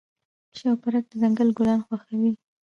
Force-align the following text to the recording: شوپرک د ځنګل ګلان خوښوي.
شوپرک 0.57 1.03
د 1.09 1.13
ځنګل 1.21 1.49
ګلان 1.57 1.79
خوښوي. 1.85 2.31